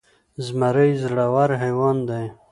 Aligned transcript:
زمری 0.45 0.91
زړور 1.03 1.49
حيوان 1.61 1.97
دی. 2.09 2.25